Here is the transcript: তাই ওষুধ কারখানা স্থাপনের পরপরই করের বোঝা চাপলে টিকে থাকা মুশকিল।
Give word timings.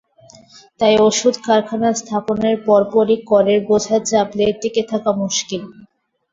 তাই 0.79 0.95
ওষুধ 1.07 1.35
কারখানা 1.45 1.89
স্থাপনের 1.99 2.55
পরপরই 2.67 3.17
করের 3.31 3.59
বোঝা 3.69 3.97
চাপলে 4.09 4.45
টিকে 4.61 4.83
থাকা 4.91 5.11
মুশকিল। 5.21 5.61